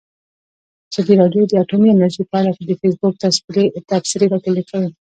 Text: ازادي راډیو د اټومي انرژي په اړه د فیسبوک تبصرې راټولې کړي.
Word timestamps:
ازادي 0.91 1.13
راډیو 1.21 1.43
د 1.47 1.53
اټومي 1.63 1.87
انرژي 1.91 2.23
په 2.29 2.35
اړه 2.39 2.51
د 2.69 2.71
فیسبوک 2.81 3.13
تبصرې 3.91 4.25
راټولې 4.33 4.63
کړي. 4.69 4.89